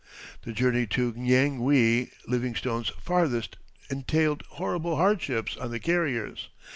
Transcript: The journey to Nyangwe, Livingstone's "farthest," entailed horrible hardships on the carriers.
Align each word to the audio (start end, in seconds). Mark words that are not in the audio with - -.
The 0.41 0.51
journey 0.51 0.87
to 0.87 1.13
Nyangwe, 1.13 2.09
Livingstone's 2.27 2.89
"farthest," 2.99 3.57
entailed 3.91 4.41
horrible 4.49 4.95
hardships 4.95 5.55
on 5.57 5.69
the 5.69 5.79
carriers. 5.79 6.49